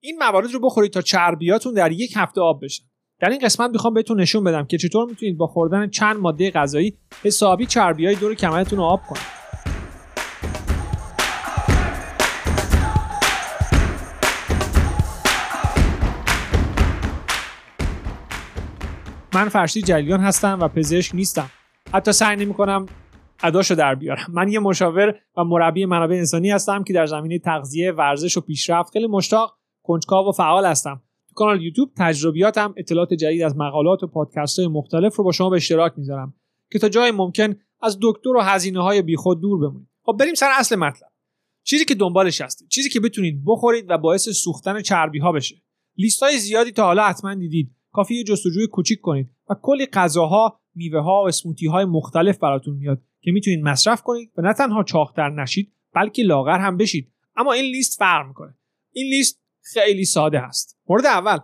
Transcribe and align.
این 0.00 0.16
موارد 0.18 0.50
رو 0.50 0.60
بخورید 0.60 0.92
تا 0.92 1.02
چربیاتون 1.02 1.74
در 1.74 1.92
یک 1.92 2.12
هفته 2.16 2.40
آب 2.40 2.64
بشن 2.64 2.84
در 3.20 3.30
این 3.30 3.38
قسمت 3.38 3.70
می‌خوام 3.70 3.94
بهتون 3.94 4.20
نشون 4.20 4.44
بدم 4.44 4.66
که 4.66 4.78
چطور 4.78 5.06
می‌تونید 5.08 5.38
با 5.38 5.46
خوردن 5.46 5.90
چند 5.90 6.16
ماده 6.16 6.50
غذایی 6.50 6.98
حسابی 7.22 7.66
چربی 7.66 8.06
های 8.06 8.14
دور 8.14 8.34
کمرتون 8.34 8.78
رو 8.78 8.84
آب 8.84 9.00
کنید. 9.08 9.38
من 19.34 19.48
فرشی 19.48 19.82
جلیان 19.82 20.20
هستم 20.20 20.58
و 20.60 20.68
پزشک 20.68 21.14
نیستم. 21.14 21.50
حتی 21.92 22.12
سعی 22.12 22.36
نمی 22.36 22.54
کنم 22.54 22.86
اداشو 23.42 23.74
در 23.74 23.94
بیارم. 23.94 24.26
من 24.28 24.48
یه 24.48 24.58
مشاور 24.58 25.14
و 25.36 25.44
مربی 25.44 25.86
منابع 25.86 26.16
انسانی 26.16 26.50
هستم 26.50 26.84
که 26.84 26.92
در 26.92 27.06
زمینه 27.06 27.38
تغذیه 27.38 27.92
ورزش 27.92 28.36
و 28.36 28.40
پیشرفت 28.40 28.92
خیلی 28.92 29.06
مشتاق 29.06 29.57
کنجکاو 29.88 30.28
و 30.28 30.32
فعال 30.32 30.66
هستم. 30.66 31.02
تو 31.28 31.34
کانال 31.34 31.62
یوتیوب 31.62 31.90
تجربیاتم 31.96 32.74
اطلاعات 32.76 33.14
جدید 33.14 33.42
از 33.42 33.56
مقالات 33.56 34.02
و 34.02 34.06
پادکست 34.06 34.58
های 34.58 34.68
مختلف 34.68 35.16
رو 35.16 35.24
با 35.24 35.32
شما 35.32 35.50
به 35.50 35.56
اشتراک 35.56 35.92
می‌ذارم 35.96 36.34
که 36.72 36.78
تا 36.78 36.88
جای 36.88 37.10
ممکن 37.10 37.56
از 37.82 37.98
دکتر 38.02 38.28
و 38.28 38.40
هزینه 38.40 38.82
های 38.82 39.02
بیخود 39.02 39.40
دور 39.40 39.58
بمونید. 39.58 39.88
خب 40.02 40.16
بریم 40.20 40.34
سر 40.34 40.50
اصل 40.58 40.76
مطلب. 40.76 41.08
چیزی 41.62 41.84
که 41.84 41.94
دنبالش 41.94 42.40
هستید 42.40 42.68
چیزی 42.68 42.88
که 42.88 43.00
بتونید 43.00 43.42
بخورید 43.46 43.84
و 43.88 43.98
باعث 43.98 44.28
سوختن 44.28 44.82
چربی 44.82 45.18
ها 45.18 45.32
بشه. 45.32 45.62
لیست 45.96 46.22
های 46.22 46.38
زیادی 46.38 46.72
تا 46.72 46.84
حالا 46.84 47.02
حتما 47.02 47.34
دیدید. 47.34 47.70
کافی 47.92 48.14
یه 48.14 48.24
جستجوی 48.24 48.66
کوچیک 48.66 49.00
کنید 49.00 49.30
و 49.50 49.54
کلی 49.62 49.86
غذاها 49.86 50.60
میوه 50.74 51.00
ها 51.00 51.22
و 51.24 51.28
اسموتی 51.28 51.66
های 51.66 51.84
مختلف 51.84 52.38
براتون 52.38 52.76
میاد 52.76 53.02
که 53.20 53.30
می‌تونید 53.32 53.64
مصرف 53.64 54.02
کنید 54.02 54.32
و 54.36 54.42
نه 54.42 54.52
تنها 54.52 54.82
چاقتر 54.82 55.30
نشید 55.30 55.72
بلکه 55.94 56.22
لاغر 56.22 56.58
هم 56.58 56.76
بشید. 56.76 57.12
اما 57.36 57.52
این 57.52 57.64
لیست 57.64 57.98
فرق 57.98 58.26
می‌کنه. 58.26 58.54
این 58.92 59.06
لیست 59.06 59.37
خیلی 59.72 60.04
ساده 60.04 60.40
هست. 60.40 60.78
مورد 60.88 61.06
اول 61.06 61.38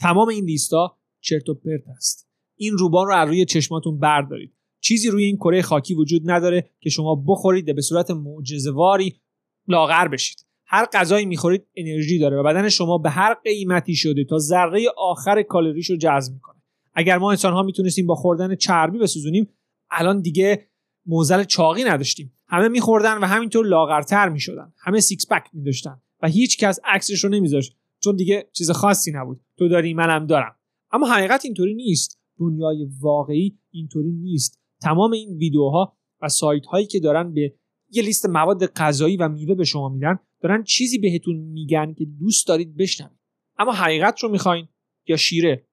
تمام 0.00 0.28
این 0.28 0.44
لیستا 0.44 0.96
چرت 1.20 1.48
و 1.48 1.54
پرت 1.54 1.88
است. 1.96 2.28
این 2.56 2.78
روبان 2.78 3.06
رو 3.06 3.14
از 3.14 3.28
روی 3.28 3.44
چشماتون 3.44 3.98
بردارید. 3.98 4.54
چیزی 4.80 5.08
روی 5.08 5.24
این 5.24 5.36
کره 5.36 5.62
خاکی 5.62 5.94
وجود 5.94 6.30
نداره 6.30 6.70
که 6.80 6.90
شما 6.90 7.24
بخورید 7.28 7.76
به 7.76 7.82
صورت 7.82 8.10
معجزه‌واری 8.10 9.20
لاغر 9.68 10.08
بشید. 10.08 10.46
هر 10.66 10.86
غذایی 10.92 11.26
می‌خورید 11.26 11.66
انرژی 11.76 12.18
داره 12.18 12.36
و 12.36 12.42
بدن 12.42 12.68
شما 12.68 12.98
به 12.98 13.10
هر 13.10 13.34
قیمتی 13.34 13.94
شده 13.94 14.24
تا 14.24 14.38
ذره 14.38 14.86
آخر 14.96 15.42
کالریش 15.42 15.90
رو 15.90 15.96
جذب 15.96 16.32
می‌کنه. 16.32 16.62
اگر 16.94 17.18
ما 17.18 17.30
انسان 17.30 17.52
ها 17.52 17.62
می‌تونستیم 17.62 18.06
با 18.06 18.14
خوردن 18.14 18.54
چربی 18.54 18.98
بسوزونیم 18.98 19.48
الان 19.90 20.20
دیگه 20.20 20.68
معضل 21.06 21.44
چاقی 21.44 21.84
نداشتیم. 21.84 22.32
همه 22.46 22.68
میخوردن 22.68 23.18
و 23.18 23.26
همینطور 23.26 23.66
لاغرتر 23.66 24.28
می‌شدن. 24.28 24.72
همه 24.78 25.00
six 25.00 25.26
pack 25.30 25.44
میداشتن. 25.52 26.02
و 26.22 26.28
هیچ 26.28 26.58
کس 26.58 26.78
عکسش 26.84 27.24
رو 27.24 27.30
نمیذاشت 27.30 27.76
چون 28.04 28.16
دیگه 28.16 28.48
چیز 28.52 28.70
خاصی 28.70 29.12
نبود. 29.12 29.40
تو 29.58 29.68
داری 29.68 29.94
منم 29.94 30.26
دارم. 30.26 30.56
اما 30.92 31.12
حقیقت 31.12 31.44
اینطوری 31.44 31.74
نیست. 31.74 32.20
دنیای 32.38 32.88
واقعی 33.00 33.58
اینطوری 33.70 34.12
نیست. 34.12 34.60
تمام 34.80 35.12
این 35.12 35.36
ویدیوها 35.36 35.96
و 36.22 36.28
سایت 36.28 36.66
هایی 36.66 36.86
که 36.86 37.00
دارن 37.00 37.34
به 37.34 37.54
یه 37.90 38.02
لیست 38.02 38.26
مواد 38.26 38.66
غذایی 38.66 39.16
و 39.16 39.28
میوه 39.28 39.54
به 39.54 39.64
شما 39.64 39.88
میدن 39.88 40.18
دارن 40.40 40.64
چیزی 40.64 40.98
بهتون 40.98 41.36
میگن 41.36 41.94
که 41.94 42.04
دوست 42.04 42.48
دارید 42.48 42.76
بشنوید. 42.76 43.18
اما 43.58 43.72
حقیقت 43.72 44.20
رو 44.20 44.28
می‌خواین 44.28 44.68
یا 45.06 45.16
شیره؟ 45.16 45.66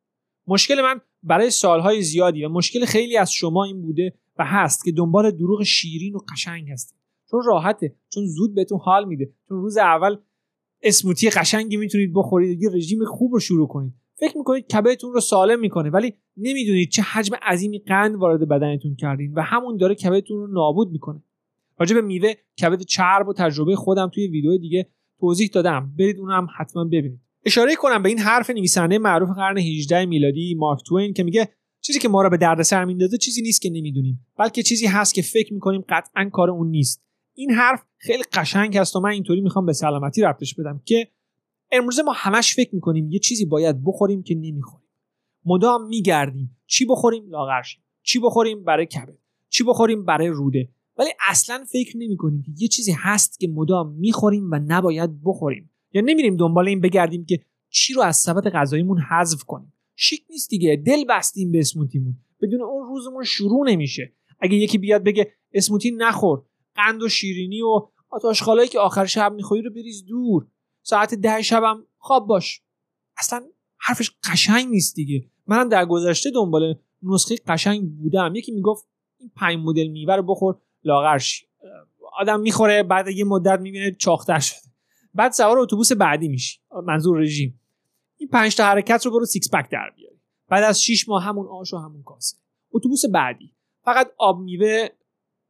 مشکل 0.47 0.81
من 0.81 1.01
برای 1.23 1.49
سالهای 1.49 2.01
زیادی 2.01 2.45
و 2.45 2.49
مشکل 2.49 2.85
خیلی 2.85 3.17
از 3.17 3.33
شما 3.33 3.63
این 3.63 3.81
بوده 3.81 4.13
و 4.37 4.45
هست 4.45 4.85
که 4.85 4.91
دنبال 4.91 5.31
دروغ 5.31 5.63
شیرین 5.63 6.15
و 6.15 6.19
قشنگ 6.33 6.69
هستید. 6.69 6.97
چون 7.31 7.43
راحته 7.45 7.95
چون 8.13 8.27
زود 8.27 8.55
بهتون 8.55 8.79
حال 8.79 9.05
میده. 9.05 9.33
چون 9.49 9.57
روز 9.57 9.77
اول 9.77 10.17
اسموتی 10.81 11.29
قشنگی 11.29 11.77
می‌تونید 11.77 12.13
بخورید 12.13 12.63
یه 12.63 12.69
رژیم 12.69 13.05
خوب 13.05 13.33
رو 13.33 13.39
شروع 13.39 13.67
کنید. 13.67 13.93
فکر 14.19 14.37
می‌کنید 14.37 14.67
کبدتون 14.67 15.13
رو 15.13 15.19
سالم 15.19 15.59
می‌کنه 15.59 15.89
ولی 15.89 16.13
نمی‌دونید 16.37 16.89
چه 16.89 17.01
حجم 17.01 17.35
عظیمی 17.41 17.79
قند 17.79 18.15
وارد 18.15 18.47
بدنتون 18.47 18.95
کردین 18.95 19.33
و 19.33 19.41
همون 19.41 19.77
داره 19.77 19.95
کبدتون 19.95 20.37
رو 20.37 20.47
نابود 20.47 20.91
می‌کنه. 20.91 21.23
راجع 21.79 21.95
به 21.95 22.01
میوه 22.01 22.33
کبد 22.61 22.81
چرب 22.81 23.27
و 23.27 23.33
تجربه 23.33 23.75
خودم 23.75 24.11
توی 24.13 24.27
ویدیو 24.27 24.57
دیگه 24.57 24.89
توضیح 25.19 25.49
دادم. 25.53 25.93
برید 25.99 26.19
اونم 26.19 26.47
حتما 26.57 26.83
ببینید. 26.83 27.19
اشاره 27.45 27.75
کنم 27.75 28.03
به 28.03 28.09
این 28.09 28.19
حرف 28.19 28.49
نویسنده 28.49 28.97
معروف 28.97 29.29
قرن 29.29 29.57
18 29.57 30.05
میلادی 30.05 30.55
مارک 30.57 30.79
توین 30.85 31.13
که 31.13 31.23
میگه 31.23 31.49
چیزی 31.81 31.99
که 31.99 32.09
ما 32.09 32.21
را 32.21 32.29
به 32.29 32.37
دردسر 32.37 32.85
میندازه 32.85 33.17
چیزی 33.17 33.41
نیست 33.41 33.61
که 33.61 33.69
نمی‌دونیم 33.69 34.25
بلکه 34.37 34.63
چیزی 34.63 34.85
هست 34.85 35.13
که 35.13 35.21
فکر 35.21 35.53
می‌کنیم 35.53 35.83
قطعا 35.89 36.29
کار 36.33 36.49
اون 36.49 36.67
نیست. 36.67 37.06
این 37.39 37.51
حرف 37.51 37.83
خیلی 37.97 38.23
قشنگ 38.33 38.77
هست 38.77 38.95
و 38.95 38.99
من 38.99 39.09
اینطوری 39.09 39.41
می‌خوام 39.41 39.65
به 39.65 39.73
سلامتی 39.73 40.21
ربطش 40.21 40.53
بدم 40.53 40.81
که 40.85 41.07
امروزه 41.71 42.01
ما 42.01 42.11
همش 42.15 42.55
فکر 42.55 42.75
می‌کنیم 42.75 43.11
یه 43.11 43.19
چیزی 43.19 43.45
باید 43.45 43.83
بخوریم 43.83 44.23
که 44.23 44.35
نمی‌خوریم. 44.35 44.87
مدام 45.45 45.87
میگردیم 45.87 46.57
چی 46.65 46.85
بخوریم؟ 46.85 47.29
لاغر 47.29 47.61
چی 48.03 48.19
بخوریم؟ 48.19 48.63
برای 48.63 48.85
کبد. 48.85 49.17
چی 49.49 49.63
بخوریم؟ 49.63 50.05
برای 50.05 50.27
روده. 50.27 50.69
ولی 50.97 51.09
اصلا 51.29 51.65
فکر 51.71 51.97
نمی‌کنیم 51.97 52.41
که 52.41 52.51
یه 52.57 52.67
چیزی 52.67 52.91
هست 52.91 53.39
که 53.39 53.47
مدام 53.47 53.91
می‌خوریم 53.91 54.51
و 54.51 54.59
نباید 54.67 55.23
بخوریم. 55.23 55.69
یا 55.93 56.01
نمیریم 56.01 56.37
دنبال 56.37 56.67
این 56.67 56.81
بگردیم 56.81 57.25
که 57.25 57.39
چی 57.69 57.93
رو 57.93 58.01
از 58.01 58.17
سبد 58.17 58.49
غذاییمون 58.49 58.99
حذف 58.99 59.43
کنیم. 59.43 59.73
شیک 59.95 60.25
نیست 60.29 60.49
دیگه. 60.49 60.75
دل 60.85 61.05
بستیم 61.09 61.51
به 61.51 61.59
اسموتیمون. 61.59 62.17
بدون 62.41 62.61
اون 62.61 62.87
روزمون 62.87 63.23
شروع 63.23 63.69
نمیشه. 63.69 64.13
اگه 64.39 64.55
یکی 64.55 64.77
بیاد 64.77 65.03
بگه 65.03 65.31
smoothie 65.53 65.91
نخور. 65.91 66.43
قند 66.77 67.03
و 67.03 67.09
شیرینی 67.09 67.61
و 67.61 67.87
آت 68.09 68.23
آشغالایی 68.23 68.69
که 68.69 68.79
آخر 68.79 69.05
شب 69.05 69.33
می‌خوری 69.33 69.61
رو 69.61 69.69
بریز 69.69 70.05
دور. 70.05 70.47
ساعت 70.81 71.13
ده 71.13 71.41
شبم 71.41 71.83
خواب 71.97 72.27
باش. 72.27 72.61
اصلا 73.17 73.45
حرفش 73.77 74.11
قشنگ 74.31 74.67
نیست 74.69 74.95
دیگه. 74.95 75.29
منم 75.47 75.69
در 75.69 75.85
گذشته 75.85 76.31
دنبال 76.31 76.75
نسخه 77.03 77.35
قشنگ 77.47 77.97
بودم. 77.97 78.35
یکی 78.35 78.51
می‌گفت 78.51 78.87
این 79.19 79.31
پنج 79.35 79.57
مدل 79.63 79.87
میوه 79.87 80.15
رو 80.15 80.23
بخور 80.23 80.57
لاغر 80.83 81.14
شی 81.14 81.45
آدم 82.19 82.39
می‌خوره 82.39 82.83
بعد 82.83 83.07
یه 83.07 83.25
مدت 83.25 83.59
می‌بینه 83.59 83.91
چاق‌تر 83.91 84.39
شده. 84.39 84.71
بعد 85.13 85.31
سوار 85.31 85.59
اتوبوس 85.59 85.91
بعدی 85.91 86.27
میشی. 86.27 86.59
منظور 86.83 87.19
رژیم. 87.19 87.59
این 88.17 88.29
پنج 88.29 88.55
تا 88.55 88.63
حرکت 88.63 89.05
رو 89.05 89.11
برو 89.11 89.25
six 89.25 89.49
pack 89.53 89.69
در 89.71 89.93
بیاری. 89.95 90.21
بعد 90.47 90.63
از 90.63 90.83
6 90.83 91.09
ماه 91.09 91.23
همون 91.23 91.47
آش 91.47 91.73
و 91.73 91.77
همون 91.77 92.03
کاسه. 92.03 92.37
اتوبوس 92.71 93.05
بعدی. 93.13 93.55
فقط 93.83 94.11
آب 94.17 94.39
میوه 94.39 94.87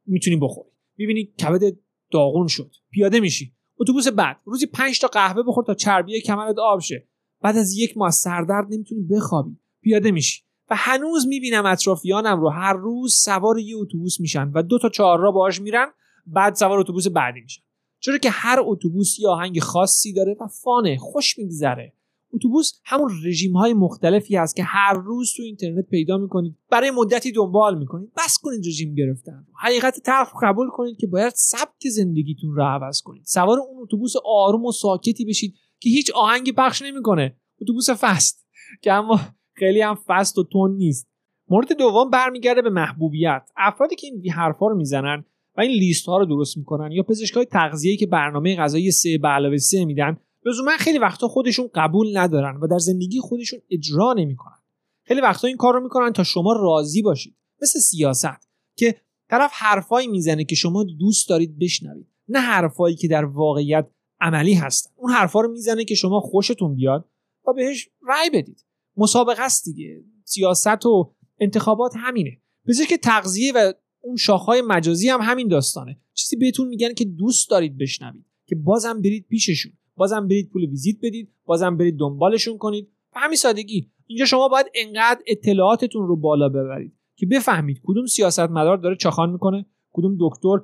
می‌تونی 0.06 0.36
بخوری. 0.36 0.70
می‌بینی 0.98 1.24
کبد 1.24 1.76
داغون 2.10 2.46
شد. 2.46 2.70
پیاده 2.90 3.20
میشی. 3.20 3.52
اتوبوس 3.80 4.08
بعد 4.08 4.40
روزی 4.44 4.66
5 4.66 5.00
تا 5.00 5.08
قهوه 5.08 5.42
بخور 5.42 5.64
تا 5.64 5.74
چربی 5.74 6.20
کمرت 6.20 6.58
آب 6.58 6.80
شه. 6.80 7.08
بعد 7.42 7.56
از 7.56 7.76
یک 7.76 7.98
ماه 7.98 8.10
سردرد 8.10 8.66
نمی‌تونی 8.70 9.02
بخوابی. 9.02 9.56
پیاده 9.82 10.10
میشی. 10.10 10.42
و 10.70 10.74
هنوز 10.76 11.26
می‌بینم 11.26 11.66
اطرافیانم 11.66 12.40
رو 12.40 12.48
هر 12.48 12.72
روز 12.72 13.14
سوار 13.14 13.58
یه 13.58 13.76
اتوبوس 13.76 14.20
میشن 14.20 14.50
و 14.54 14.62
دو 14.62 14.78
تا 14.78 14.88
چهار 14.88 15.18
را 15.20 15.30
باهاش 15.30 15.60
میرن 15.60 15.86
بعد 16.26 16.54
سوار 16.54 16.78
اتوبوس 16.78 17.08
بعدی 17.08 17.40
میشن. 17.40 17.62
چرا 18.00 18.18
که 18.18 18.30
هر 18.30 18.58
اتوبوس 18.62 19.18
یه 19.18 19.28
آهنگ 19.28 19.60
خاصی 19.60 20.12
داره 20.12 20.36
و 20.40 20.46
فانه 20.46 20.96
خوش 20.98 21.38
میگذره. 21.38 21.92
اتوبوس 22.34 22.72
همون 22.84 23.10
رژیم 23.24 23.56
های 23.56 23.74
مختلفی 23.74 24.36
هست 24.36 24.56
که 24.56 24.62
هر 24.62 24.94
روز 24.94 25.32
تو 25.36 25.42
اینترنت 25.42 25.86
پیدا 25.90 26.18
می‌کنید. 26.18 26.56
برای 26.70 26.90
مدتی 26.90 27.32
دنبال 27.32 27.78
می‌کنید. 27.78 28.12
بس 28.16 28.38
کنید 28.42 28.66
رژیم 28.66 28.94
گرفتن 28.94 29.46
حقیقت 29.62 30.00
طرف 30.00 30.32
قبول 30.42 30.68
کنید 30.70 30.96
که 30.96 31.06
باید 31.06 31.32
سبک 31.36 31.88
زندگیتون 31.88 32.54
رو 32.54 32.62
عوض 32.62 33.02
کنید. 33.02 33.22
سوار 33.24 33.58
اون 33.58 33.82
اتوبوس 33.82 34.12
آروم 34.24 34.64
و 34.64 34.72
ساکتی 34.72 35.24
بشید 35.24 35.54
که 35.80 35.90
هیچ 35.90 36.10
آهنگی 36.14 36.52
پخش 36.52 36.82
نمی‌کنه. 36.82 37.36
اتوبوس 37.62 37.90
فست. 37.90 38.46
که 38.82 38.92
اما 38.92 39.20
خیلی 39.54 39.80
هم 39.80 39.98
فست 40.06 40.38
و 40.38 40.44
تون 40.44 40.76
نیست. 40.76 41.08
مورد 41.48 41.72
دوم 41.72 42.10
برمیگرده 42.10 42.62
به 42.62 42.70
محبوبیت. 42.70 43.50
افرادی 43.56 43.96
که 43.96 44.06
این 44.06 44.32
حرفا 44.32 44.66
رو 44.66 44.76
می‌زنن 44.76 45.24
و 45.56 45.60
این 45.60 45.70
لیست 45.70 46.06
ها 46.06 46.18
رو 46.18 46.26
درست 46.26 46.58
می‌کنن 46.58 46.92
یا 46.92 47.02
پزشکای 47.02 47.44
تغذیه 47.44 47.96
که 47.96 48.06
برنامه 48.06 48.56
غذایی 48.56 48.90
سه 48.90 49.18
به 49.18 49.28
علاوه 49.28 49.56
سه 49.56 49.84
میدن 49.84 50.16
لزوما 50.48 50.76
خیلی 50.76 50.98
وقتا 50.98 51.28
خودشون 51.28 51.70
قبول 51.74 52.16
ندارن 52.16 52.56
و 52.56 52.66
در 52.66 52.78
زندگی 52.78 53.20
خودشون 53.20 53.60
اجرا 53.70 54.12
نمی‌کنن. 54.12 54.58
خیلی 55.02 55.20
وقتا 55.20 55.48
این 55.48 55.56
کار 55.56 55.74
رو 55.74 55.80
می‌کنن 55.80 56.12
تا 56.12 56.24
شما 56.24 56.52
راضی 56.52 57.02
باشید. 57.02 57.36
مثل 57.62 57.78
سیاست 57.80 58.48
که 58.76 59.00
طرف 59.30 59.50
حرفایی 59.54 60.08
می‌زنه 60.08 60.44
که 60.44 60.54
شما 60.54 60.84
دوست 60.84 61.28
دارید 61.28 61.58
بشنوید 61.58 62.06
نه 62.28 62.40
حرفایی 62.40 62.96
که 62.96 63.08
در 63.08 63.24
واقعیت 63.24 63.90
عملی 64.20 64.54
هستن. 64.54 64.90
اون 64.96 65.12
حرفا 65.12 65.40
رو 65.40 65.52
می‌زنه 65.52 65.84
که 65.84 65.94
شما 65.94 66.20
خوشتون 66.20 66.74
بیاد 66.74 67.08
و 67.48 67.52
بهش 67.52 67.88
رأی 68.08 68.30
بدید. 68.30 68.64
مسابقه 68.96 69.42
است 69.42 69.64
دیگه. 69.64 70.04
سیاست 70.24 70.86
و 70.86 71.14
انتخابات 71.40 71.92
همینه. 71.96 72.40
بذار 72.66 72.86
که 72.86 72.98
تغذیه 72.98 73.52
و 73.52 73.72
اون 74.00 74.16
شاخهای 74.16 74.62
مجازی 74.62 75.08
هم 75.08 75.20
همین 75.22 75.48
داستانه. 75.48 76.00
چیزی 76.14 76.36
بهتون 76.36 76.68
میگن 76.68 76.94
که 76.94 77.04
دوست 77.04 77.50
دارید 77.50 77.78
بشنوید 77.78 78.24
که 78.46 78.54
بازم 78.54 79.02
برید 79.02 79.26
پیششون. 79.28 79.72
بازم 79.98 80.28
برید 80.28 80.48
پول 80.48 80.64
ویزیت 80.64 80.96
بدید 81.02 81.28
بازم 81.44 81.76
برید 81.76 81.96
دنبالشون 81.96 82.58
کنید. 82.58 82.88
به 83.14 83.20
همین 83.20 83.36
سادگی. 83.36 83.90
اینجا 84.06 84.24
شما 84.24 84.48
باید 84.48 84.66
انقدر 84.74 85.20
اطلاعاتتون 85.26 86.06
رو 86.06 86.16
بالا 86.16 86.48
ببرید 86.48 86.92
که 87.16 87.26
بفهمید 87.26 87.80
کدوم 87.84 88.06
سیاستمدار 88.06 88.76
داره 88.76 88.96
چاخان 88.96 89.30
می‌کنه 89.30 89.66
کدوم 89.92 90.16
دکتر 90.20 90.58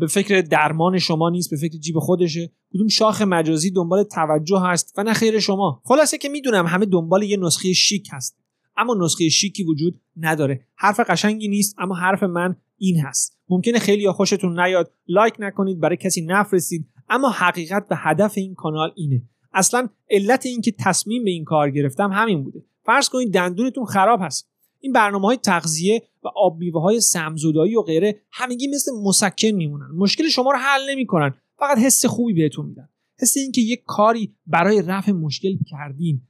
به 0.00 0.06
فکر 0.06 0.40
درمان 0.40 0.98
شما 0.98 1.30
نیست 1.30 1.50
به 1.50 1.56
فکر 1.56 1.78
جیب 1.78 1.98
خودشه 1.98 2.52
کدوم 2.74 2.88
شاخ 2.88 3.22
مجازی 3.22 3.70
دنبال 3.70 4.02
توجه 4.02 4.60
هست 4.60 4.94
و 4.96 5.02
نه 5.02 5.12
خیر 5.12 5.38
شما. 5.38 5.82
خلاصه 5.84 6.18
که 6.18 6.28
می‌دونم 6.28 6.66
همه 6.66 6.86
دنبال 6.86 7.22
یه 7.22 7.36
نسخه 7.36 7.72
شیک 7.72 8.08
هست 8.12 8.38
اما 8.76 8.94
نسخه 8.94 9.28
شیکی 9.28 9.64
وجود 9.64 10.00
نداره. 10.16 10.66
حرف 10.74 11.00
قشنگی 11.00 11.48
نیست 11.48 11.74
اما 11.78 11.94
حرف 11.94 12.22
من 12.22 12.56
این 12.78 13.00
هست. 13.00 13.38
ممکنه 13.48 13.78
خیلی 13.78 14.10
خوشتون 14.10 14.60
نیاد 14.60 14.92
لایک 15.08 15.34
نکنید 15.38 15.80
برای 15.80 15.96
کسی 15.96 16.26
نفرستید. 16.26 16.88
اما 17.08 17.30
حقیقت 17.30 17.86
و 17.90 17.96
هدف 17.98 18.32
این 18.36 18.54
کانال 18.54 18.92
اینه. 18.96 19.22
اصلا 19.52 19.88
علت 20.10 20.46
این 20.46 20.60
که 20.60 20.74
تصمیم 20.78 21.24
به 21.24 21.30
این 21.30 21.44
کار 21.44 21.70
گرفتم 21.70 22.12
همین 22.12 22.44
بوده. 22.44 22.64
فرض 22.84 23.08
کنید 23.08 23.32
دندونتون 23.32 23.84
خراب 23.84 24.20
هست. 24.22 24.50
این 24.80 24.92
برنامه 24.92 25.26
های 25.26 25.36
تغذیه 25.36 26.02
و 26.24 26.28
آب 26.28 26.58
میوه 26.58 26.82
های 26.82 27.00
سمزدایی 27.00 27.76
و 27.76 27.82
غیره 27.82 28.20
همگی 28.32 28.68
مثل 28.68 28.92
مسکن 29.02 29.48
میمونن. 29.48 29.90
مشکل 29.96 30.28
شما 30.28 30.50
رو 30.50 30.58
حل 30.58 30.90
نمی‌کنن. 30.90 31.34
فقط 31.58 31.78
حس 31.78 32.06
خوبی 32.06 32.32
بهتون 32.32 32.66
میدن. 32.66 32.88
حس 33.20 33.36
اینکه 33.36 33.60
یک 33.60 33.82
کاری 33.86 34.34
برای 34.46 34.82
رفع 34.82 35.12
مشکل 35.12 35.56
کردین. 35.70 36.22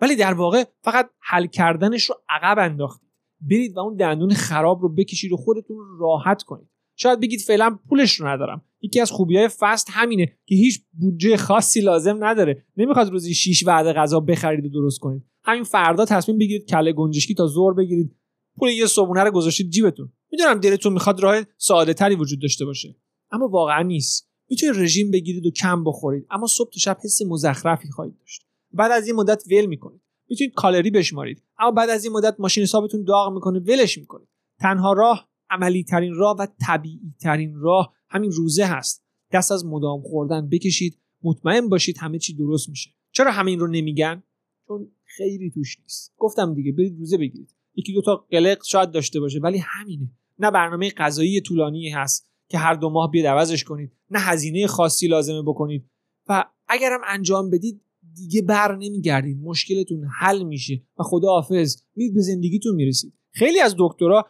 ولی 0.00 0.16
در 0.16 0.34
واقع 0.34 0.64
فقط 0.82 1.10
حل 1.20 1.46
کردنش 1.46 2.04
رو 2.04 2.14
عقب 2.28 2.58
انداختید. 2.58 3.10
برید 3.40 3.76
و 3.76 3.80
اون 3.80 3.96
دندون 3.96 4.34
خراب 4.34 4.82
رو 4.82 4.88
بکشید 4.88 5.32
و 5.32 5.36
خودتون 5.36 5.76
راحت 5.98 6.42
کنید. 6.42 6.68
شاید 6.96 7.20
بگید 7.20 7.40
فعلا 7.40 7.78
پولش 7.88 8.20
رو 8.20 8.28
ندارم. 8.28 8.62
یکی 8.84 9.00
از 9.00 9.10
خوبی 9.10 9.36
های 9.36 9.48
فست 9.48 9.88
همینه 9.90 10.26
که 10.26 10.54
هیچ 10.54 10.82
بودجه 10.92 11.36
خاصی 11.36 11.80
لازم 11.80 12.24
نداره. 12.24 12.64
نمی‌خواد 12.76 13.10
روزی 13.10 13.34
6 13.34 13.66
وعده 13.66 13.92
غذا 13.92 14.20
بخرید 14.20 14.66
و 14.66 14.68
درست 14.68 14.98
کنید. 14.98 15.22
همین 15.44 15.64
فردا 15.64 16.04
تصمیم 16.04 16.38
بگیرید 16.38 16.68
کله 16.68 16.92
گنجشکی 16.92 17.34
تا 17.34 17.46
زور 17.46 17.74
بگیرید. 17.74 18.16
پول 18.58 18.68
یه 18.68 18.86
صبحونه 18.86 19.22
رو 19.22 19.30
گذاشتید 19.30 19.70
جیبتون. 19.70 20.12
می‌دونم 20.32 20.60
دلتون 20.60 20.92
می‌خواد 20.92 21.20
راه 21.20 21.42
ساده 21.58 21.94
تری 21.94 22.14
وجود 22.14 22.42
داشته 22.42 22.64
باشه 22.64 22.96
اما 23.30 23.48
واقعا 23.48 23.82
نیست. 23.82 24.30
می‌تونید 24.50 24.76
رژیم 24.76 25.10
بگیرید 25.10 25.46
و 25.46 25.50
کم 25.50 25.84
بخورید 25.84 26.26
اما 26.30 26.46
صبح 26.46 26.70
تا 26.70 26.78
شب 26.78 26.98
حس 27.04 27.22
مزخرفی 27.28 27.88
خواهید 27.88 28.18
داشت. 28.18 28.42
بعد 28.72 28.92
از 28.92 29.06
این 29.06 29.16
مدت 29.16 29.42
ول 29.50 29.66
می‌کنید. 29.66 30.00
می‌تونید 30.30 30.54
کالری 30.54 30.90
بشمارید 30.90 31.42
اما 31.58 31.70
بعد 31.70 31.90
از 31.90 32.04
این 32.04 32.12
مدت 32.12 32.36
ماشین 32.38 32.62
حسابتون 32.62 33.04
داغ 33.04 33.32
می‌کنه 33.32 33.58
ولش 33.58 33.98
می‌کنید. 33.98 34.28
تنها 34.60 34.92
راه 34.92 35.33
عملی 35.54 35.84
ترین 35.84 36.14
راه 36.14 36.36
و 36.36 36.46
طبیعی 36.66 37.14
ترین 37.20 37.54
راه 37.54 37.94
همین 38.08 38.30
روزه 38.30 38.64
هست. 38.64 39.04
دست 39.32 39.52
از 39.52 39.66
مدام 39.66 40.02
خوردن 40.02 40.48
بکشید 40.48 40.98
مطمئن 41.22 41.68
باشید 41.68 41.98
همه 41.98 42.18
چی 42.18 42.34
درست 42.34 42.68
میشه. 42.68 42.90
چرا 43.12 43.32
همین 43.32 43.60
رو 43.60 43.66
نمیگن؟ 43.66 44.22
چون 44.68 44.88
خیلی 45.04 45.50
توش 45.50 45.80
نیست. 45.80 46.14
گفتم 46.18 46.54
دیگه 46.54 46.72
برید 46.72 46.98
روزه 46.98 47.16
بگیرید. 47.16 47.54
یکی 47.74 47.92
دو 47.92 48.02
تا 48.02 48.26
قلق 48.30 48.64
شاید 48.64 48.90
داشته 48.90 49.20
باشه 49.20 49.40
ولی 49.40 49.58
همینه. 49.58 50.10
نه 50.38 50.50
برنامه 50.50 50.90
غذایی 50.90 51.40
طولانی 51.40 51.90
هست 51.90 52.28
که 52.48 52.58
هر 52.58 52.74
دو 52.74 52.90
ماه 52.90 53.10
بیاد 53.10 53.26
عوضش 53.26 53.64
کنید 53.64 53.92
نه 54.10 54.18
هزینه 54.18 54.66
خاصی 54.66 55.08
لازمه 55.08 55.42
بکنید. 55.42 55.90
و 56.28 56.44
اگرم 56.68 57.00
انجام 57.06 57.50
بدید 57.50 57.80
دیگه 58.14 58.42
بر 58.42 58.76
نمیگردید. 58.76 59.38
مشکلتون 59.42 60.04
حل 60.20 60.42
میشه 60.42 60.82
و 60.98 61.02
خداحافظ. 61.02 61.76
میرید 61.96 62.14
به 62.14 62.20
زندگیتون 62.20 62.74
می‌رسید. 62.74 63.12
خیلی 63.30 63.60
از 63.60 63.74
دکترها 63.78 64.26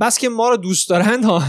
بس 0.00 0.18
که 0.18 0.28
ما 0.28 0.48
رو 0.48 0.56
دوست 0.56 0.90
دارند 0.90 1.24
ها. 1.24 1.42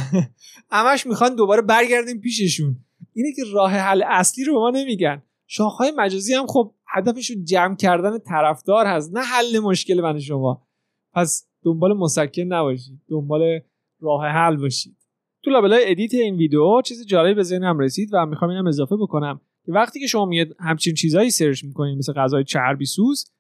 همش 0.72 1.08
می‌خوان 1.08 1.36
دوباره 1.36 1.62
برگردیم 1.62 2.22
پیششون. 2.22 2.76
اینه 3.14 3.34
که 3.36 3.42
راه 3.54 3.72
حل 3.72 4.04
اصلی 4.08 4.44
رو 4.44 4.54
به 4.54 4.60
ما 4.60 4.70
نمیگن. 4.70 5.24
شاخهای 5.48 5.92
مجازی 5.98 6.34
هم 6.34 6.48
خب 6.48 6.74
هدفش 6.88 7.32
جمع 7.44 7.76
کردن 7.76 8.18
طرفدار 8.18 8.86
هست 8.86 9.14
نه 9.14 9.22
حل 9.22 9.60
مشکل 9.60 10.02
من 10.02 10.20
شما. 10.20 10.68
پس 11.14 11.48
دنبال 11.64 11.94
مسکن 11.94 12.42
نباشید 12.42 13.02
دنبال 13.10 13.60
راه 14.02 14.26
حل 14.26 14.56
باشید. 14.56 14.98
تو 15.44 15.52
لابلای 15.52 15.92
edit 15.92 16.14
این 16.14 16.36
ویدیو 16.36 16.82
چیز 16.82 17.06
جالبی 17.06 17.34
به 17.34 17.44
ذهنم 17.44 17.80
رسید 17.80 18.10
و 18.14 18.26
می‌خوام 18.26 18.52
اینم 18.52 18.68
اضافه 18.68 18.96
بکنم 18.96 19.42
که 19.66 19.72
وقتی 19.72 20.00
که 20.00 20.08
شما 20.08 20.26
میاد 20.26 20.48
همچین 20.60 20.94
چیزایی 20.94 21.30
search 21.30 21.64
می‌کنید 21.64 21.98
مثل 21.98 22.14
غذای 22.14 22.44
چربی 22.44 22.86
سوز 22.86 23.32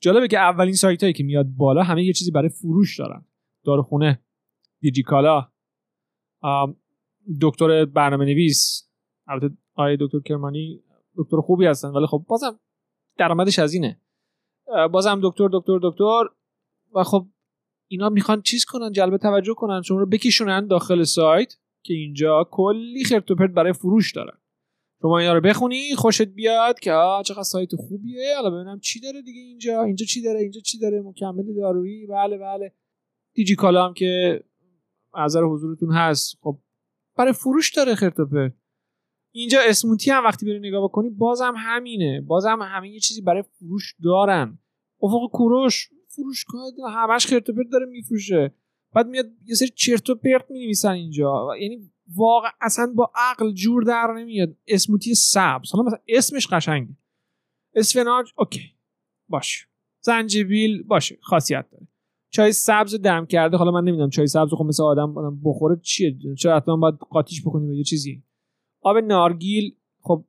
جالبه 0.00 0.28
که 0.28 0.38
اولین 0.38 0.74
سایت 0.74 1.02
هایی 1.02 1.12
که 1.12 1.24
میاد 1.24 1.46
بالا 1.46 1.82
همه 1.82 2.04
یه 2.04 2.12
چیزی 2.12 2.30
برای 2.30 2.48
فروش 2.48 2.98
دارن. 2.98 3.24
داروخونه. 3.64 4.20
دیجیکالا 4.80 5.48
دکتر 7.42 7.84
برنامه 7.84 8.24
نویس 8.24 8.90
البته 9.26 9.56
آیه 9.74 9.96
دکتر 10.00 10.20
کرمانی 10.20 10.82
دکتر 11.16 11.40
خوبی 11.40 11.66
هستن 11.66 11.88
ولی 11.88 12.06
خب 12.06 12.24
بازم 12.28 12.60
درآمدش 13.18 13.58
از 13.58 13.74
اینه. 13.74 14.00
بازم 14.92 15.20
دکتر 15.22 15.48
دکتر 15.52 15.78
دکتر 15.82 16.24
و 16.94 17.04
خب 17.04 17.26
اینا 17.90 18.08
می‌خوان 18.08 18.42
چیز 18.42 18.64
کنن 18.64 18.92
جلب 18.92 19.16
توجه 19.16 19.54
کنن 19.54 19.82
شما 19.82 19.98
رو 19.98 20.06
بکشونن 20.06 20.66
داخل 20.66 21.02
سایت 21.02 21.56
که 21.82 21.94
اینجا 21.94 22.48
کلی 22.50 23.04
خرت 23.04 23.30
و 23.30 23.34
برای 23.34 23.72
فروش 23.72 24.12
دارن. 24.12 24.38
شما 25.02 25.18
اینا 25.18 25.34
رو 25.34 25.40
بخونی 25.40 25.94
خوشت 25.94 26.22
بیاد 26.22 26.80
که 26.80 26.92
آ 26.92 27.22
چقدر 27.22 27.42
سایت 27.42 27.76
خوبیه. 27.76 28.36
حالا 28.36 28.50
ببینم 28.50 28.80
چی 28.80 29.00
داره 29.00 29.22
دیگه 29.22 29.40
اینجا 29.40 29.82
اینجا 29.82 30.06
چی 30.06 30.22
داره 30.22 30.40
اینجا 30.40 30.60
چی 30.60 30.78
داره 30.78 31.00
مکمل 31.00 31.54
دارویی. 31.54 32.06
بله 32.06 32.38
بله. 32.38 32.74
دیجی 33.34 33.54
کالا 33.54 33.86
هم 33.86 33.94
که 33.94 34.42
نظر 35.18 35.42
حضورتون 35.42 35.92
هست. 35.92 36.38
خب 36.40 36.58
برای 37.16 37.32
فروش 37.32 37.74
داره 37.74 37.94
خرت 37.94 38.20
و 38.20 38.26
پرت 38.26 38.54
اینجا 39.32 39.58
اسموتی 39.68 40.10
هم 40.10 40.24
وقتی 40.24 40.46
بری 40.46 40.58
نگاه 40.58 40.84
بکنی 40.84 41.10
بازم 41.10 41.54
همینه. 41.56 42.20
بازم 42.20 42.58
همه 42.62 42.90
یه 42.90 43.00
چیزی 43.00 43.22
برای 43.22 43.42
فروش 43.42 43.94
دارن. 44.04 44.58
افق 45.02 45.30
کوروش 45.32 45.90
فروشگاه 46.08 46.72
همش 46.90 47.26
خرت 47.26 47.48
و 47.48 47.52
پرت 47.52 47.66
داره 47.72 47.86
میفروشه. 47.86 48.54
بعد 48.92 49.06
میاد 49.06 49.26
یه 49.44 49.54
سری 49.54 49.68
چرت 49.68 50.10
و 50.10 50.14
پرت 50.14 50.50
می‌نویسن 50.50 50.90
اینجا. 50.90 51.48
یعنی 51.60 51.90
واقعا 52.16 52.50
اصلا 52.60 52.92
با 52.96 53.12
عقل 53.14 53.52
جور 53.52 53.82
در 53.82 54.14
نمیاد. 54.16 54.56
اسموتی 54.66 55.14
سبز. 55.14 55.72
حالا 55.72 55.84
مثلا 55.84 55.98
اسمش 56.08 56.46
قشنگه. 56.46 56.96
اسفناج 57.74 58.32
اوکی. 58.36 58.74
باشه. 59.28 59.66
زنجبیل 60.00 60.82
باشه. 60.82 61.18
خاصیت 61.22 61.70
داره. 61.70 61.86
چای 62.30 62.52
سبز 62.52 62.94
دم 62.94 63.26
کرده. 63.26 63.56
حالا 63.56 63.70
من 63.70 63.84
نمی‌دونم 63.84 64.10
چای 64.10 64.26
سبز 64.26 64.50
خب 64.50 64.64
مثل 64.64 64.82
آدم 64.82 65.40
بخوره 65.44 65.80
چیه؟ 65.82 66.16
چرا 66.38 66.56
حتما 66.56 66.76
باید 66.76 66.94
قاطیش 66.94 67.42
بکنیم 67.42 67.72
یه 67.72 67.84
چیزی؟ 67.84 68.22
آب 68.80 68.96
نارگیل 68.96 69.76
خب 70.00 70.24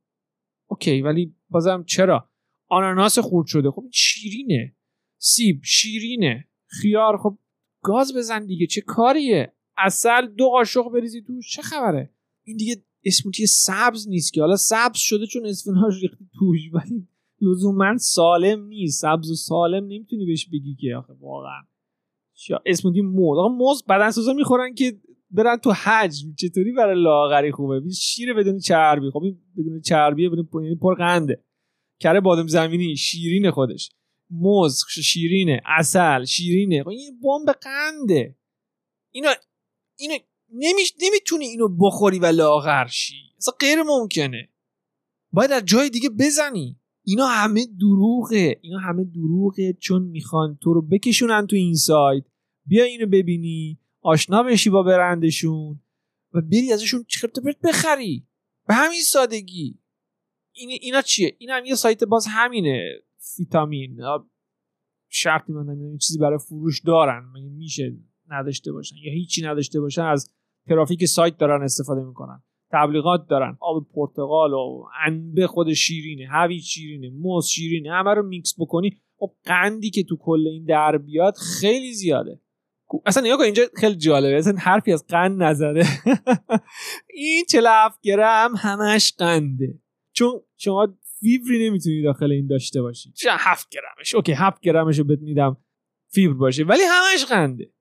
اوکی 0.66 1.02
ولی 1.02 1.34
بازم 1.50 1.84
چرا؟ 1.86 2.28
آناناس 2.68 3.18
خورد 3.18 3.46
شده. 3.46 3.70
خب 3.70 3.84
شیرینه. 3.92 4.76
سیب 5.18 5.60
شیرینه. 5.62 6.48
خیار 6.66 7.16
خب 7.16 7.38
گاز 7.82 8.16
بزن 8.16 8.46
دیگه. 8.46 8.66
چه 8.66 8.80
کاریه؟ 8.80 9.52
اصل 9.76 10.26
دو 10.26 10.48
قاشق 10.48 10.88
بریزی 10.94 11.22
تو 11.22 11.40
چه 11.40 11.62
خبره؟ 11.62 12.10
این 12.44 12.56
دیگه 12.56 12.82
اسموتی 13.04 13.46
سبز 13.46 14.08
نیست 14.08 14.32
که. 14.32 14.40
حالا 14.40 14.56
سبز 14.56 14.98
شده 14.98 15.26
چون 15.26 15.46
اسفناج 15.46 16.02
ریختی 16.02 16.30
توش 16.38 16.60
ولی 16.72 17.08
لزوما 17.40 17.96
سالم 17.96 18.64
نیست. 18.64 19.00
سبز 19.00 19.30
و 19.30 19.34
سالم 19.34 19.84
نمی‌تونی 19.84 20.26
بهش 20.26 20.48
بگی 20.48 20.76
که. 20.80 20.96
آخه 20.96 21.12
واقعا. 21.20 21.62
اسموتی 22.66 23.00
موز. 23.00 23.38
آقا 23.38 23.48
موز 23.48 23.84
بدن 23.88 24.10
سوزا 24.10 24.32
می‌خورن 24.32 24.74
که 24.74 25.00
برن 25.30 25.56
تو 25.56 25.72
حج. 25.72 26.24
چطوری 26.38 26.72
برای 26.72 27.02
لاغری 27.02 27.52
خوبه؟ 27.52 27.80
شیر 28.00 28.34
بدون 28.34 28.58
چربی. 28.58 29.10
خب 29.10 29.22
این 29.22 29.38
بدون 29.58 29.80
چربیه 29.80 30.28
بدون 30.28 30.64
یعنی 30.64 30.76
پر 30.76 30.94
قنده. 30.94 31.44
کره 32.00 32.20
بادم 32.20 32.46
زمینی 32.46 32.96
شیرین 32.96 33.50
خودش. 33.50 33.90
موز 34.30 34.84
شیرینه. 34.88 35.60
اصل 35.66 36.24
شیرینه. 36.24 36.82
خب 36.82 36.88
این 36.88 37.20
بمب 37.20 37.54
قنده. 37.60 38.36
اینو 39.10 39.28
اینو 39.98 40.14
نمیش 40.54 40.94
نمی‌تونی 41.02 41.44
اینو 41.44 41.68
بخوری 41.68 42.18
و 42.18 42.26
لاغر 42.26 42.86
شی. 42.86 43.14
اصلا 43.38 43.54
غیر 43.60 43.78
ممکنه. 43.82 44.48
باید 45.32 45.52
از 45.52 45.64
جای 45.64 45.90
دیگه 45.90 46.10
بزنی. 46.10 46.78
اینا 47.04 47.26
همه 47.26 47.66
دروغه. 47.80 48.58
اینا 48.62 48.78
همه 48.78 49.04
دروغه 49.04 49.72
چون 49.72 50.02
می‌خوان 50.02 50.58
تو 50.62 50.74
رو 50.74 50.82
بکشونن 50.82 51.46
تو 51.46 51.56
این 51.56 51.74
سایت. 51.74 52.24
بیا 52.66 52.84
اینو 52.84 53.06
ببینی 53.06 53.78
آشنا 54.00 54.42
بشی 54.42 54.70
با 54.70 54.82
برندشون 54.82 55.80
و 56.32 56.40
بری 56.40 56.72
ازشون 56.72 57.04
چرت 57.08 57.38
پرت 57.40 57.60
بخری. 57.60 58.26
به 58.68 58.74
همین 58.74 59.00
سادگی. 59.00 59.78
این 60.52 60.78
اینا 60.82 61.02
چیه؟ 61.02 61.36
این 61.38 61.50
هم 61.50 61.64
یه 61.64 61.74
سایت 61.74 62.04
باز 62.04 62.26
همینه. 62.28 62.90
ویتامین 63.38 63.98
شرطی 65.08 65.52
من 65.52 65.68
این 65.68 65.98
چیزی 65.98 66.18
برای 66.18 66.38
فروش 66.38 66.80
دارن. 66.80 67.24
میشه 67.56 67.96
نداشته 68.28 68.72
باشن؟ 68.72 68.96
یا 68.96 69.12
هیچی 69.12 69.42
نداشته 69.42 69.80
باشن 69.80 70.02
از 70.02 70.30
ترافیک 70.68 71.04
سایت 71.04 71.38
دارن 71.38 71.62
استفاده 71.62 72.02
می‌کنن. 72.02 72.42
تبلیغات 72.72 73.26
دارن. 73.28 73.56
آب 73.60 73.86
پرتقال 73.94 74.52
و 74.52 74.84
انبه 75.06 75.46
خود 75.46 75.72
شیرینه 75.72 76.28
هویج 76.30 76.64
شیرینه 76.64 77.10
موز 77.10 77.46
شیرینه 77.46 77.92
همه 77.92 78.14
رو 78.14 78.22
میکس 78.22 78.54
بکنی. 78.58 79.00
خب 79.16 79.32
قندی 79.44 79.90
که 79.90 80.04
تو 80.04 80.16
کل 80.16 80.46
این 80.46 80.64
در 80.64 80.98
بیاد 80.98 81.34
خیلی 81.60 81.92
زیاده. 81.92 82.40
اصلا 83.06 83.22
نگاه 83.22 83.40
اینجا 83.40 83.62
خیلی 83.76 83.94
جالبه. 83.94 84.36
اصلا 84.36 84.56
حرفی 84.58 84.92
از 84.92 85.06
قند 85.06 85.42
نزده. 85.42 85.86
این 87.14 87.44
47 87.50 88.00
گرم 88.02 88.54
همش 88.56 89.12
قنده. 89.18 89.78
چون 90.12 90.40
شما 90.56 90.98
فیبری 91.20 91.68
نمی‌تونی 91.68 92.02
داخل 92.02 92.32
این 92.32 92.46
داشته 92.46 92.82
باشی. 92.82 93.12
7 93.28 93.68
گرمش. 93.70 94.14
اوکی 94.14 94.32
7 94.32 94.60
گرمش 94.60 94.98
رو 94.98 95.04
بهت 95.04 95.18
میدم 95.18 95.56
فیبر 96.12 96.34
باشه. 96.34 96.64
ولی 96.64 96.82
همش 96.82 97.24
قنده. 97.24 97.72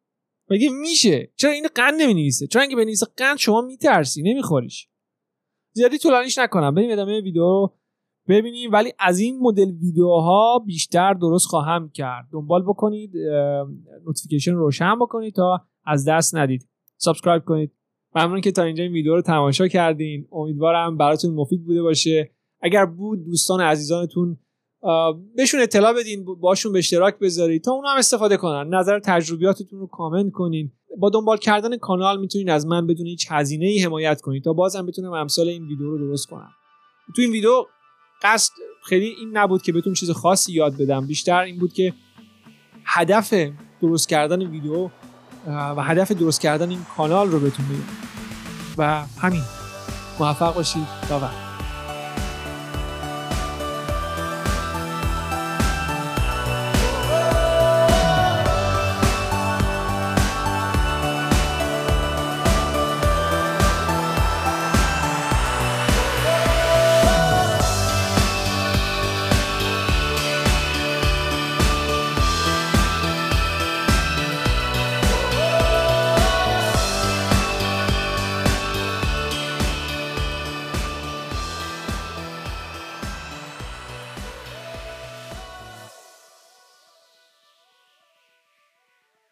بگه 0.50 0.70
میشه؟ 0.70 1.32
چرا 1.36 1.52
این 1.52 1.68
قند 1.76 2.02
نمی‌نویسه؟ 2.02 2.48
چرا 2.48 2.62
اینکه 2.62 2.78
بنویسه 2.78 3.08
قند 3.18 3.38
شما 3.38 3.62
میترسی 3.62 4.22
نمیخوریش. 4.22 4.88
زیادی 5.74 5.98
طولانیش 5.98 6.38
نکنم. 6.38 6.76
بریم 6.76 6.92
ادامه 6.92 7.22
ویدیو. 7.22 7.42
رو 7.42 7.78
ببینیم 8.28 8.72
ولی 8.72 8.94
از 9.00 9.20
این 9.20 9.40
مدل 9.42 9.72
ویدیوها 9.72 10.60
بیشتر 10.66 11.14
درست 11.14 11.48
خواهم 11.48 11.90
کرد. 11.90 12.28
دنبال 12.32 12.62
بکنید 12.62 13.12
notification 14.06 14.54
روشن 14.54 15.00
بکنید 15.00 15.34
تا 15.36 15.62
از 15.86 16.08
دست 16.08 16.36
ندید. 16.36 16.70
subscribe 16.98 17.44
کنید. 17.46 17.72
ممنون 18.16 18.42
که 18.42 18.52
تا 18.52 18.64
اینجا 18.64 18.84
این 18.84 18.92
ویدیو 18.92 19.16
رو 19.16 19.22
تماشا 19.22 19.68
کردین. 19.68 20.28
امیدوارم 20.32 20.98
براتون 20.98 21.34
مفید 21.34 21.66
بوده 21.66 21.82
باشه. 21.82 22.32
اگر 22.62 22.86
بود 22.86 23.26
دوستان 23.26 23.62
عزیزانتون 23.62 24.38
بهشون 25.38 25.62
اطلاع 25.62 25.94
بدین 25.94 26.26
باشون 26.42 26.72
به 26.72 26.80
اشتراک 26.80 27.20
بذارید 27.20 27.64
تا 27.64 27.72
اونا 27.72 27.90
هم 27.90 27.98
استفاده 27.98 28.38
کنن. 28.38 28.76
نظر 28.76 29.00
تجربیاتتون 29.00 29.80
رو 29.80 29.88
کامنت 29.88 30.32
کنین. 30.32 30.72
با 30.98 31.10
دنبال 31.10 31.38
کردن 31.38 31.78
کانال 31.78 32.20
می‌تونین 32.20 32.50
از 32.50 32.66
من 32.66 32.88
بدون 32.88 33.08
هیچ 33.08 33.28
هزینه 33.30 33.66
ای 33.66 33.80
حمایت 33.80 34.22
کنید 34.22 34.44
تا 34.44 34.54
بازم 34.54 34.86
بتونم 34.86 35.12
امثال 35.12 35.48
این 35.48 35.68
ویدیو 35.68 35.90
رو 35.90 35.98
درست 35.98 36.28
کنم. 36.28 36.50
تو 37.16 37.22
این 37.22 37.32
ویدیو 37.32 37.66
قصد 38.22 38.54
خیلی 38.84 39.06
این 39.06 39.38
نبود 39.38 39.62
که 39.62 39.72
بهتون 39.72 39.94
چیز 39.94 40.12
خاصی 40.12 40.54
یاد 40.54 40.78
بدم. 40.78 41.08
بیشتر 41.08 41.40
این 41.40 41.60
بود 41.60 41.74
که 41.74 41.94
هدف 42.86 43.34
درست 43.82 44.10
کردن 44.10 44.46
ویدیو 44.46 44.90
و 45.48 45.84
هدف 45.84 46.12
درست 46.12 46.42
کردن 46.42 46.70
این 46.70 46.86
کانال 46.98 47.32
رو 47.32 47.40
بهتون 47.40 47.66
بگم 47.66 47.78
و 48.78 49.06
همین. 49.22 49.44
موفق 50.20 50.56
باشید. 50.56 50.88
تا 51.10 51.20